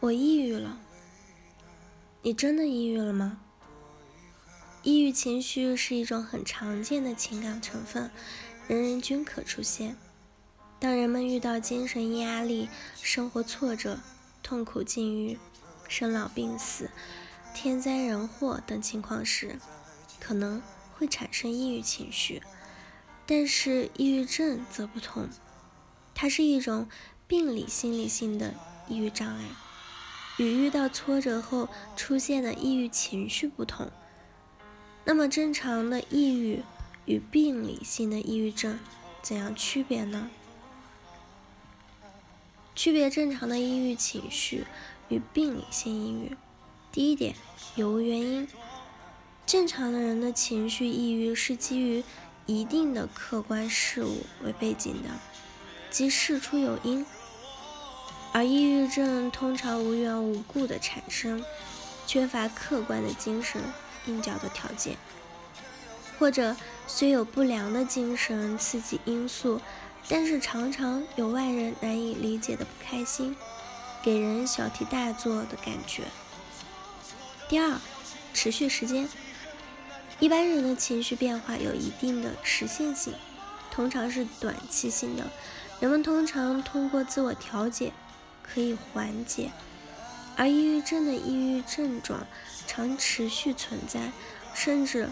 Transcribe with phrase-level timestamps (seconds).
[0.00, 0.78] 我抑郁了。
[2.22, 3.38] 你真的抑郁了吗？
[4.82, 8.10] 抑郁情绪是一种很常见的情感成分，
[8.66, 9.96] 人人均可出现。
[10.78, 12.70] 当人们遇到精神压力、
[13.02, 14.00] 生活挫折、
[14.42, 15.38] 痛苦境遇、
[15.86, 16.88] 生老病死、
[17.54, 19.58] 天灾人祸等情况时，
[20.18, 20.62] 可能
[20.94, 22.42] 会产生抑郁情绪。
[23.26, 25.28] 但是抑郁症则不同，
[26.14, 26.88] 它是一种
[27.28, 28.54] 病理心理性的
[28.88, 29.44] 抑郁障碍，
[30.40, 33.90] 与遇到挫折后出现的抑郁情绪不同。
[35.04, 36.62] 那么，正常的抑郁
[37.04, 38.78] 与病理性的抑郁症
[39.20, 40.30] 怎样区别呢？
[42.74, 44.64] 区别正常的抑郁情绪
[45.10, 46.34] 与病理性抑郁。
[46.90, 47.34] 第一点，
[47.76, 48.48] 有无原因。
[49.44, 52.02] 正常的人的情绪抑郁是基于
[52.46, 55.10] 一定的客观事物为背景的，
[55.90, 57.04] 即事出有因；
[58.32, 61.44] 而抑郁症通常无缘无故的产生，
[62.06, 63.62] 缺乏客观的精神。
[64.06, 64.96] 应角的条件，
[66.18, 69.60] 或者虽有不良的精神刺激因素，
[70.08, 73.36] 但是常常有外人难以理解的不开心，
[74.02, 76.04] 给人小题大做的感觉。
[77.46, 77.78] 第二，
[78.32, 79.06] 持续时间，
[80.18, 83.12] 一般人的情绪变化有一定的时限性，
[83.70, 85.30] 通常是短期性的，
[85.78, 87.92] 人们通常通过自我调节
[88.52, 89.50] 可以缓解，
[90.36, 92.26] 而抑郁症的抑郁症状。
[92.66, 94.12] 常持续存在，
[94.54, 95.08] 甚至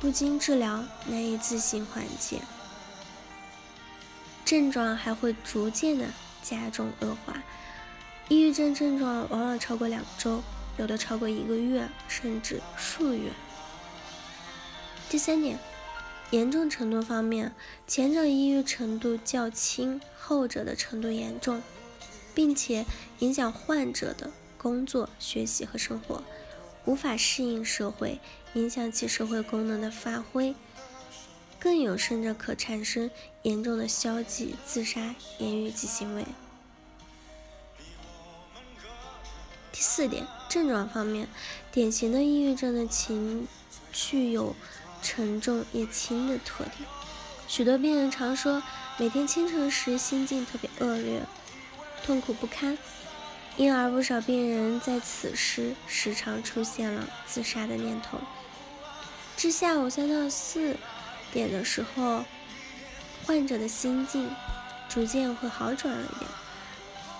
[0.00, 2.40] 不经治疗难以自行缓解，
[4.46, 6.06] 症状还会逐渐的
[6.42, 7.42] 加重恶化。
[8.28, 10.42] 抑郁症症状往往超过两周，
[10.78, 13.30] 有的超过一个月，甚至数月。
[15.10, 15.58] 第三点，
[16.30, 17.54] 严重程度方面，
[17.86, 21.60] 前者抑郁程度较轻，后者的程度严重，
[22.34, 22.84] 并且
[23.18, 26.22] 影响患者的工作、学习和生活。
[26.84, 28.18] 无法适应社会，
[28.54, 30.54] 影响其社会功能的发挥，
[31.60, 33.08] 更有甚者可产生
[33.42, 36.24] 严重的消极、自杀言语及行为。
[39.70, 41.28] 第四点，症状方面，
[41.70, 43.46] 典型的抑郁症的情
[43.92, 44.56] 绪有
[45.00, 46.88] 沉重也轻的特点。
[47.46, 48.60] 许多病人常说，
[48.98, 51.22] 每天清晨时心境特别恶劣，
[52.04, 52.76] 痛苦不堪。
[53.56, 58.18] 因而，不少病人在此时时常出现了自杀的念头。
[59.36, 60.76] 至下午三到四
[61.32, 62.24] 点的时候，
[63.26, 64.30] 患者的心境
[64.88, 66.30] 逐渐会好转了一点。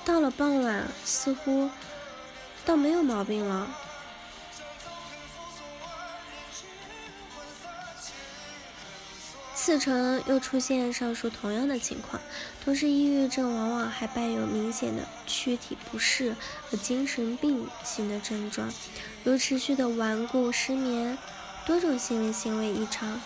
[0.05, 1.71] 到了傍晚，似乎
[2.65, 3.69] 倒没有毛病了。
[9.65, 12.21] 次晨又出现上述同样的情况，
[12.65, 16.35] 同时抑郁症往往还伴有明显的躯体不适
[16.69, 18.73] 和精神病性的症状，
[19.23, 21.17] 如持续的顽固、失眠、
[21.65, 23.21] 多种心理行为异常，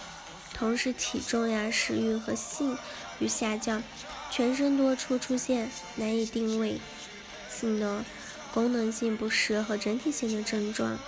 [0.52, 2.76] 同时体重呀、食欲和性
[3.18, 3.82] 欲下降，
[4.30, 6.78] 全身多处出现难以定位
[7.48, 8.04] 性的
[8.52, 10.98] 功能性不适和整体性的症状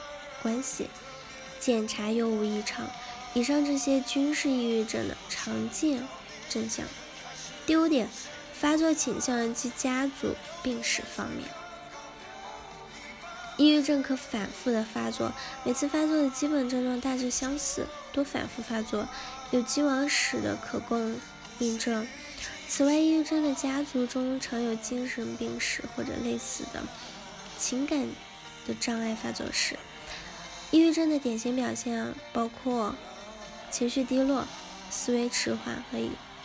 [0.43, 0.89] 关系，
[1.61, 2.87] 检查又无异常。
[3.39, 6.03] 以上这些均是抑郁症的常见
[6.51, 6.85] 症象。
[7.67, 8.09] 第五点，
[8.53, 11.49] 发作倾向及家族病史方面，
[13.57, 15.33] 抑郁症可反复的发作，
[15.63, 19.07] 每次发作的基本症状大致相似，多反复发作，
[19.53, 21.15] 有既往史的可供
[21.61, 22.09] 印证。
[22.67, 26.83] 此外，抑郁症的家族中常有精神病史或者类似的
[27.57, 28.09] 情感
[28.67, 29.77] 的障碍发作史。
[30.73, 32.97] 抑郁症的典型表现包括。
[33.71, 34.47] 情绪低落、
[34.91, 35.99] 思维迟缓和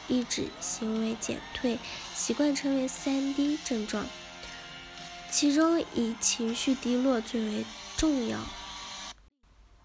[0.07, 1.79] 意志行为减退，
[2.13, 4.05] 习惯称为三低症状。
[5.31, 7.65] 其中以情绪低落最为
[7.97, 8.39] 重要。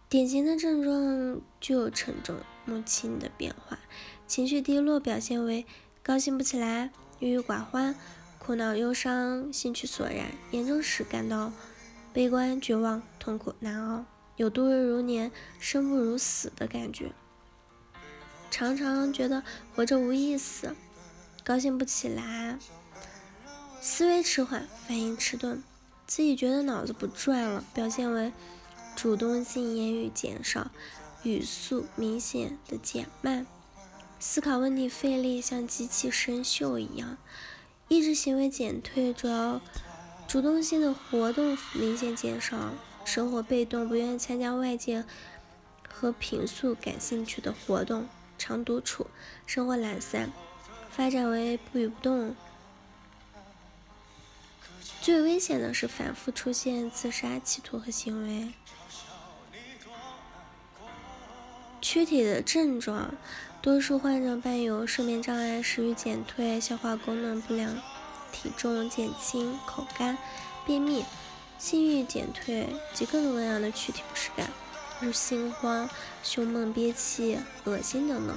[0.09, 3.79] 典型的症状具有沉重、母亲的变化。
[4.27, 5.65] 情绪低落表现为
[6.03, 7.95] 高兴不起来、郁郁寡欢、
[8.39, 11.53] 苦恼、忧伤、兴趣索然，严重时感到
[12.13, 14.05] 悲观、绝望、痛苦难熬，
[14.37, 17.13] 有度日如年、生不如死的感觉。
[18.51, 19.43] 常常觉得
[19.75, 20.75] 活着无意思，
[21.45, 22.59] 高兴不起来，
[23.81, 25.63] 思维迟缓，反应迟钝，
[26.07, 28.33] 自己觉得脑子不转了，表现为
[28.97, 30.71] 主动性言语减少，
[31.23, 33.47] 语速明显的减慢，
[34.19, 37.17] 思考问题费力，像机器生锈一样，
[37.87, 39.61] 意志行为减退，主要
[40.27, 42.73] 主动性的活动明显减少，
[43.05, 45.05] 生活被动，不愿意参加外界
[45.89, 48.09] 和平素感兴趣的活动。
[48.39, 49.09] 常独处，
[49.45, 50.33] 生活懒散，
[50.91, 52.35] 发展为不语不动。
[55.03, 58.53] 最危险的是反复出现自杀企图和行为。
[61.81, 63.15] 躯体的症状，
[63.63, 67.77] 多数患者伴有睡眠障碍、食欲减退、消化功能不良、
[68.31, 70.19] 体重减轻、口干、
[70.67, 71.05] 便秘、
[71.59, 74.51] 性欲减退及各种各样的躯体不适感，
[75.01, 75.89] 如心慌、
[76.23, 78.37] 胸闷、憋气、恶心等等。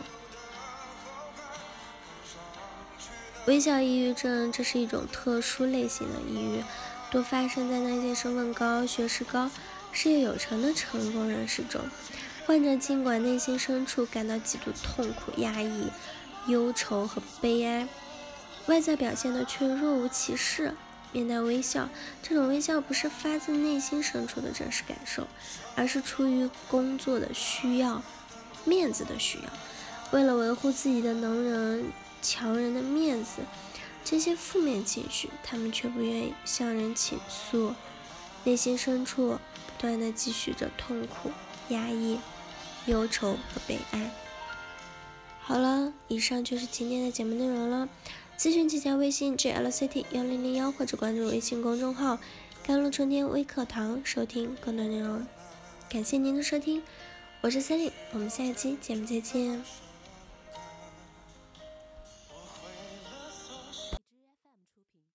[3.47, 6.63] 微笑抑郁症，这是一种特殊类型的抑郁，
[7.09, 9.49] 多发生在那些身份高、学识高、
[9.91, 11.81] 事业有成的成功人士中。
[12.45, 15.91] 患者尽管内心深处感到极度痛苦、压抑、
[16.47, 17.87] 忧愁和悲哀，
[18.67, 20.75] 外在表现的却若无其事，
[21.11, 21.89] 面带微笑。
[22.21, 25.27] 这种微笑不是发自内心深处的真实感受，
[25.75, 28.01] 而是出于工作的需要、
[28.65, 29.43] 面子的需要。
[30.11, 31.91] 为了维护自己的能人、
[32.21, 33.41] 强人的面子，
[34.03, 37.73] 这些负面情绪，他们却不愿意向人倾诉，
[38.43, 41.31] 内心深处不断的积蓄着痛苦、
[41.69, 42.19] 压抑。
[42.87, 44.09] 忧愁和悲哀。
[45.39, 47.87] 好了，以上就是今天的节目内容了。
[48.41, 52.17] 咨询请加微信 jlct 幺零零幺或者关注微信公众号
[52.65, 55.23] “甘露春天微课堂”收听更多内容。
[55.87, 56.81] 感谢您的收听，
[57.41, 59.63] 我是森丽我们下一期节目再见。